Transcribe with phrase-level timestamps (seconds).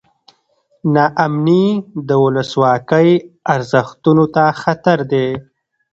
[0.93, 1.65] نا امني
[2.07, 3.09] د ولسواکۍ
[3.53, 5.27] ارزښتونو ته خطر دی.